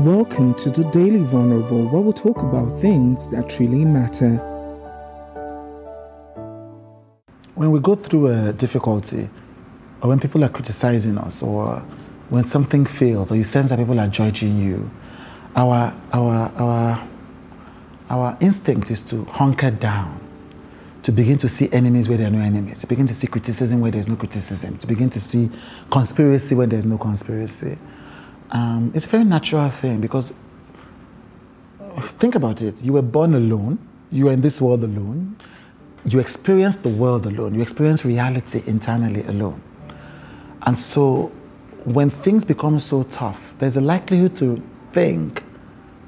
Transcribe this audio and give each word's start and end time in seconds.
Welcome 0.00 0.54
to 0.54 0.70
the 0.70 0.84
Daily 0.92 1.22
Vulnerable, 1.24 1.86
where 1.88 2.00
we 2.00 2.14
talk 2.14 2.38
about 2.38 2.80
things 2.80 3.28
that 3.28 3.58
really 3.58 3.84
matter. 3.84 4.36
When 7.54 7.70
we 7.70 7.80
go 7.80 7.96
through 7.96 8.28
a 8.28 8.54
difficulty, 8.54 9.28
or 10.00 10.08
when 10.08 10.18
people 10.18 10.42
are 10.42 10.48
criticizing 10.48 11.18
us, 11.18 11.42
or 11.42 11.80
when 12.30 12.44
something 12.44 12.86
fails, 12.86 13.30
or 13.30 13.36
you 13.36 13.44
sense 13.44 13.68
that 13.68 13.78
people 13.78 14.00
are 14.00 14.08
judging 14.08 14.58
you, 14.58 14.90
our, 15.54 15.92
our, 16.14 16.50
our, 16.56 17.08
our 18.08 18.38
instinct 18.40 18.90
is 18.90 19.02
to 19.02 19.26
hunker 19.26 19.70
down, 19.70 20.18
to 21.02 21.12
begin 21.12 21.36
to 21.36 21.48
see 21.50 21.70
enemies 21.72 22.08
where 22.08 22.16
there 22.16 22.28
are 22.28 22.30
no 22.30 22.40
enemies, 22.40 22.80
to 22.80 22.86
begin 22.86 23.06
to 23.06 23.12
see 23.12 23.26
criticism 23.26 23.82
where 23.82 23.90
there's 23.90 24.08
no 24.08 24.16
criticism, 24.16 24.78
to 24.78 24.86
begin 24.86 25.10
to 25.10 25.20
see 25.20 25.50
conspiracy 25.90 26.54
where 26.54 26.66
there's 26.66 26.86
no 26.86 26.96
conspiracy. 26.96 27.76
Um, 28.50 28.90
it's 28.94 29.06
a 29.06 29.08
very 29.08 29.24
natural 29.24 29.68
thing 29.70 30.00
because 30.00 30.32
think 32.18 32.34
about 32.34 32.62
it. 32.62 32.82
You 32.82 32.92
were 32.94 33.02
born 33.02 33.34
alone, 33.34 33.78
you 34.10 34.28
are 34.28 34.32
in 34.32 34.40
this 34.40 34.60
world 34.60 34.82
alone, 34.82 35.36
you 36.04 36.18
experience 36.18 36.76
the 36.76 36.88
world 36.88 37.26
alone, 37.26 37.54
you 37.54 37.62
experience 37.62 38.04
reality 38.04 38.62
internally 38.66 39.22
alone. 39.24 39.62
And 40.62 40.76
so 40.76 41.32
when 41.84 42.10
things 42.10 42.44
become 42.44 42.78
so 42.80 43.04
tough, 43.04 43.54
there's 43.58 43.76
a 43.76 43.80
likelihood 43.80 44.36
to 44.36 44.62
think 44.92 45.44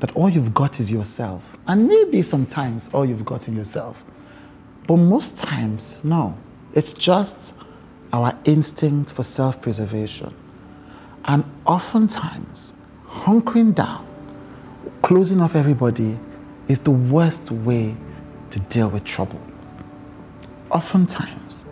that 0.00 0.14
all 0.14 0.28
you've 0.28 0.54
got 0.54 0.78
is 0.78 0.90
yourself. 0.90 1.56
And 1.66 1.88
maybe 1.88 2.22
sometimes 2.22 2.90
all 2.92 3.04
you've 3.04 3.24
got 3.24 3.48
in 3.48 3.56
yourself. 3.56 4.04
But 4.86 4.96
most 4.96 5.38
times, 5.38 5.98
no. 6.04 6.36
It's 6.74 6.92
just 6.92 7.54
our 8.12 8.36
instinct 8.44 9.12
for 9.12 9.24
self 9.24 9.60
preservation. 9.60 10.34
And 11.26 11.44
oftentimes, 11.64 12.74
hunkering 13.06 13.74
down, 13.74 14.06
closing 15.02 15.40
off 15.40 15.56
everybody 15.56 16.18
is 16.68 16.78
the 16.80 16.92
worst 16.92 17.50
way 17.50 17.96
to 18.50 18.60
deal 18.60 18.88
with 18.88 19.04
trouble. 19.04 19.40
Oftentimes, 20.70 21.64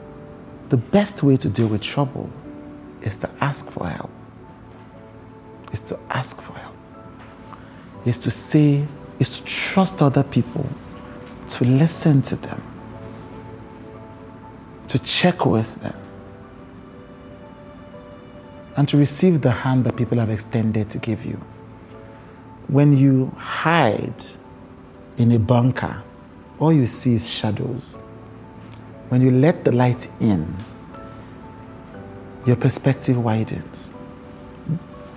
the 0.71 0.77
best 0.77 1.23
way 1.23 1.37
to 1.37 1.49
deal 1.49 1.69
with 1.69 1.83
trouble 1.83 2.29
is 3.03 3.17
to 3.19 3.31
ask 3.41 3.71
for 3.71 3.87
help. 3.87 4.11
Is 5.73 5.81
to 5.81 5.99
ask 6.11 6.41
for 6.41 6.55
help. 6.55 6.75
Is 8.05 8.19
to 8.19 8.31
say, 8.31 8.85
is 9.21 9.39
to 9.39 9.45
trust 9.45 10.03
other 10.03 10.25
people, 10.25 10.67
to 11.49 11.65
listen 11.65 12.23
to 12.23 12.37
them, 12.37 12.63
to 14.89 14.99
check 14.99 15.47
with 15.47 15.75
them 15.81 16.04
and 18.77 18.89
to 18.89 18.97
receive 18.97 19.41
the 19.41 19.51
hand 19.51 19.85
that 19.85 19.97
people 19.97 20.19
have 20.19 20.31
extended 20.31 20.91
to 20.91 20.99
give 20.99 21.25
you. 21.25 21.41
When 22.69 22.97
you 22.97 23.33
hide 23.37 24.25
in 25.17 25.33
a 25.33 25.39
bunker, 25.39 26.03
all 26.59 26.73
you 26.73 26.87
see 26.87 27.15
is 27.15 27.29
shadows. 27.29 27.97
When 29.09 29.21
you 29.21 29.31
let 29.31 29.65
the 29.65 29.73
light 29.73 30.09
in, 30.21 30.55
your 32.47 32.57
perspective 32.57 33.23
widens. 33.23 33.91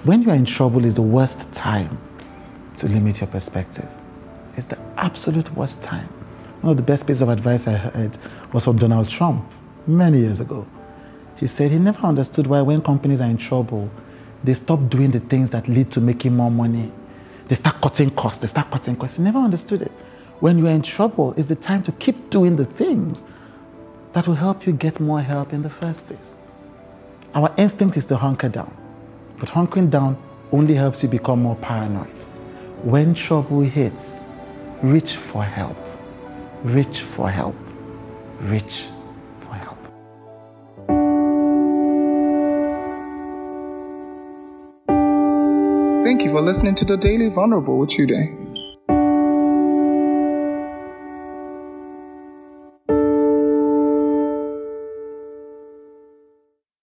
When 0.03 0.21
you 0.21 0.29
are 0.29 0.35
in 0.35 0.45
trouble 0.45 0.85
is 0.85 0.93
the 0.95 1.01
worst 1.01 1.53
time 1.53 1.97
to 2.77 2.87
limit 2.87 3.21
your 3.21 3.27
perspective. 3.27 3.89
It's 4.55 4.67
the 4.67 4.77
absolute 4.97 5.51
worst 5.53 5.83
time. 5.83 6.07
One 6.61 6.71
of 6.71 6.77
the 6.77 6.83
best 6.83 7.05
pieces 7.05 7.21
of 7.21 7.29
advice 7.29 7.67
I 7.67 7.73
heard 7.73 8.17
was 8.53 8.63
from 8.63 8.77
Donald 8.77 9.09
Trump 9.09 9.45
many 9.85 10.19
years 10.19 10.39
ago. 10.39 10.65
He 11.37 11.47
said 11.47 11.71
he 11.71 11.79
never 11.79 12.05
understood 12.05 12.47
why, 12.47 12.61
when 12.61 12.81
companies 12.81 13.21
are 13.21 13.29
in 13.29 13.37
trouble, 13.37 13.89
they 14.43 14.53
stop 14.53 14.89
doing 14.89 15.11
the 15.11 15.19
things 15.19 15.51
that 15.51 15.67
lead 15.67 15.91
to 15.91 16.01
making 16.01 16.35
more 16.35 16.51
money. 16.51 16.91
They 17.47 17.55
start 17.55 17.79
cutting 17.81 18.11
costs, 18.11 18.41
they 18.41 18.47
start 18.47 18.71
cutting 18.71 18.95
costs. 18.95 19.17
He 19.17 19.23
never 19.23 19.39
understood 19.39 19.81
it. 19.81 19.91
When 20.39 20.57
you're 20.57 20.69
in 20.69 20.81
trouble, 20.81 21.33
it's 21.37 21.47
the 21.47 21.55
time 21.55 21.83
to 21.83 21.91
keep 21.93 22.29
doing 22.29 22.55
the 22.55 22.65
things 22.65 23.23
that 24.13 24.27
will 24.27 24.35
help 24.35 24.65
you 24.65 24.73
get 24.73 24.99
more 24.99 25.21
help 25.21 25.53
in 25.53 25.63
the 25.63 25.69
first 25.69 26.07
place. 26.07 26.35
Our 27.35 27.53
instinct 27.57 27.97
is 27.97 28.05
to 28.05 28.17
hunker 28.17 28.49
down, 28.49 28.75
but 29.39 29.49
hunkering 29.49 29.89
down 29.89 30.17
only 30.51 30.73
helps 30.73 31.03
you 31.03 31.09
become 31.09 31.43
more 31.43 31.55
paranoid. 31.57 32.07
When 32.83 33.13
trouble 33.13 33.61
hits, 33.61 34.21
reach 34.81 35.15
for 35.15 35.43
help. 35.43 35.77
Reach 36.63 37.01
for 37.01 37.29
help. 37.29 37.55
Reach 38.41 38.85
Thank 46.07 46.23
you 46.23 46.31
for 46.31 46.39
listening 46.39 46.73
to 46.75 46.85
the 46.85 46.95
Daily 46.95 47.27
Vulnerable 47.27 47.77
with 47.77 47.89
Chude. 47.89 48.46